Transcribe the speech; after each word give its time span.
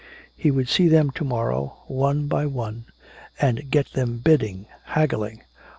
He 0.35 0.49
would 0.49 0.67
see 0.67 0.87
them 0.87 1.11
to 1.11 1.23
morrow, 1.23 1.77
one 1.85 2.25
by 2.25 2.47
one, 2.47 2.85
and 3.39 3.69
get 3.69 3.91
them 3.93 4.17
bidding, 4.17 4.65
haggling. 4.85 5.43